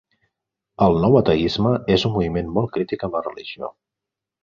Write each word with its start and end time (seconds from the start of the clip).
El 0.85 0.97
nou 1.03 1.19
ateisme 1.19 1.75
és 1.99 2.07
un 2.11 2.15
moviment 2.17 2.53
molt 2.59 2.75
crític 2.79 3.09
amb 3.09 3.19
la 3.19 3.27
religió. 3.33 3.75